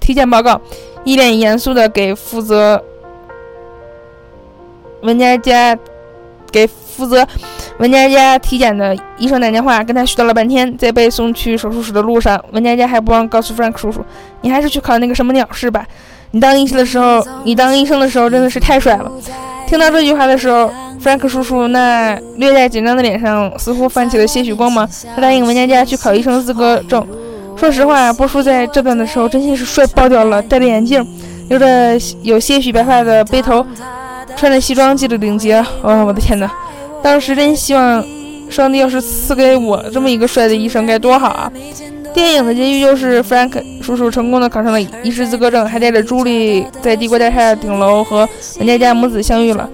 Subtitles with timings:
[0.00, 0.60] 体检报告，
[1.04, 2.82] 一脸严肃的给负责
[5.02, 5.76] 文佳佳
[6.50, 7.26] 给负责
[7.78, 10.76] 文佳佳体检的医生打电话，跟他絮叨了半天。
[10.76, 14.04] 在被送去手术室的路上，文佳佳还不忘告诉 Frank 叔叔
[14.42, 15.86] ：“你还是去考那个什么鸟试吧。
[16.32, 19.12] 你当医生的时候，你当医生的时候真的是太帅了。”
[19.68, 20.68] 听到这句话的时候
[21.00, 24.88] ，Frank 叔叔那略带紧张的脸上似乎泛起了些许光芒。
[25.14, 27.06] 他答应文佳佳去考医生资格证。
[27.58, 31.04] 说实话，波叔在这段的时候真心是帅爆掉了，戴着眼镜，
[31.48, 33.66] 留着有些许白发的背头，
[34.36, 35.56] 穿着西装系着领结。
[35.82, 36.48] 哦，我的天哪！
[37.02, 38.04] 当时真希望
[38.48, 41.52] 上帝要是赐给我这么一个帅的医生该多好啊！
[42.14, 49.68] 电影的结局就是 Frank 叔叔成功的考上了医师资格证，还带着朱莉在帝国大厦顶楼和文佳佳母子相遇了。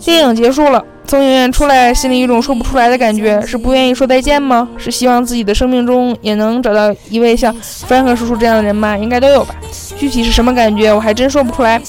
[0.00, 4.66] 电影结束了，从影院出来，心里有一种说不出来的感觉，是不愿意说再见吗？
[4.78, 7.54] 是希望自己的生命中也能找到一位像
[7.88, 8.96] Frank 叔叔这样的人吗？
[8.96, 9.54] 应该都有吧。
[9.98, 11.80] 具体是什么感觉，我还真说不出来。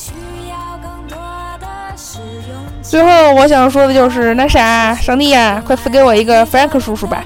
[2.82, 7.24] 最后我想说的就是，那啥，上帝呀，快赐给我一个 Frank 叔叔吧。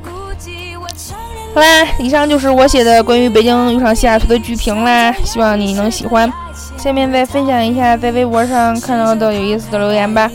[1.56, 6.32] 好啦，以上就是我写的关于北京遇上西雅图的剧评啦，希望你能喜欢。
[6.78, 10.30] 下面再分享一下在微博上看到的有意思的留言吧。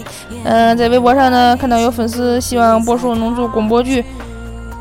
[0.44, 4.04] 嗯，在微博上呢，看到有粉丝希望波叔能做广播剧，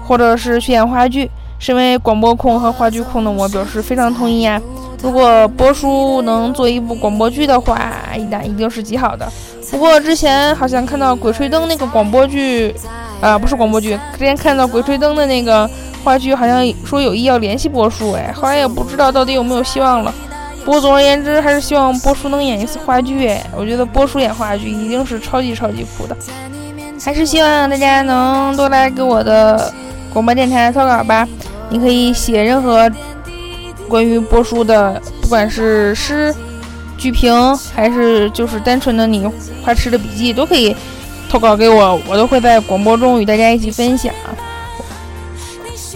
[0.08, 1.30] 或者是去演话剧。
[1.60, 4.60] 身为广播控和话剧控的我，表示非常同意啊。
[5.04, 7.94] 如果波叔能做一部广播剧的话，
[8.30, 9.32] 那一定是极好的。
[9.70, 12.74] 不过之前好像看到《鬼吹灯》那个广播剧，
[13.22, 15.70] 啊，不是广播剧，之前看到《鬼吹灯》的那个。
[16.04, 20.12] 话剧好像说有意要联系波叔，哎，后来也不知道到底有没有希望了。
[20.64, 26.16] 不过总而言之，还是希望波叔能演一次话剧，我觉得波叔演话剧一定是超级超级酷的。
[27.04, 29.74] 还是希望大家能多来给我的
[30.14, 31.28] 广播电台投稿吧。
[31.70, 32.90] 你可以写任何
[33.88, 36.34] 关于波叔的，不管是诗、
[36.98, 39.28] 剧评，还是就是单纯的你
[39.64, 40.76] 花痴的笔记，都可以
[41.28, 44.14] 投稿给我，我都会在广播中与大家一起分享。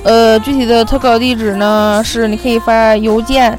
[0.03, 3.58] 呃，具体的投稿地址呢是你可以发邮件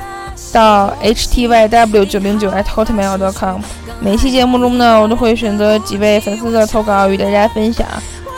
[0.53, 3.61] 到 htyw 九零九 at @hotmail.com。
[4.01, 7.87] 每期节目中呢，我都会选择几位粉丝的投稿与大家分享，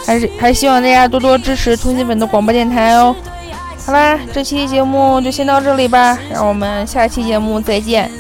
[0.07, 3.15] 还是还希望大家多多支持通心粉的广播电台哦。
[3.85, 8.11] 好啦，这期节目就先到这里吧，让我们下期节目再见。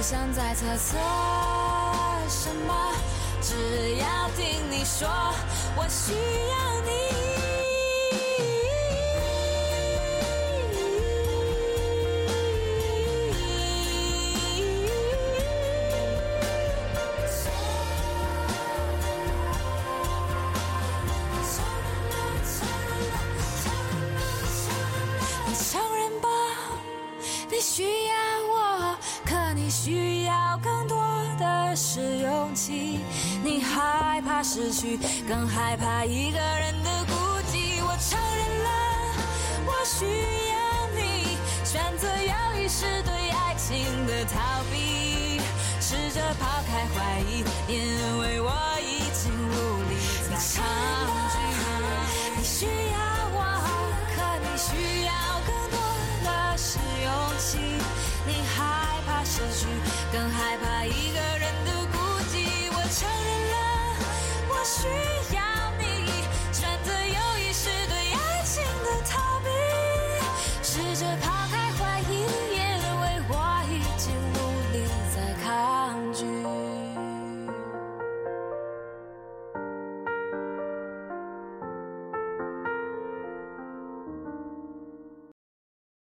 [0.00, 0.96] 不想再猜测
[2.26, 2.94] 什么？
[3.42, 5.06] 只要听你说，
[5.76, 6.90] 我需要你。
[25.46, 26.28] 你承认吧，
[27.50, 28.19] 你需要，
[29.70, 30.58] 需要。
[30.62, 31.02] 更多
[31.38, 33.00] 的是勇气，
[33.42, 37.14] 你害怕失去，更害怕一个人的孤
[37.50, 37.80] 寂。
[37.82, 38.68] 我承认了，
[39.64, 40.04] 我需
[40.50, 40.60] 要
[40.94, 45.40] 你，选择犹豫是对爱情的逃避，
[45.80, 48.29] 试着抛开怀疑，因为
[64.70, 64.86] 需
[65.34, 65.42] 要
[65.80, 65.82] 你。
[66.52, 69.48] 选择友谊是对爱情的逃避
[70.62, 71.04] 试着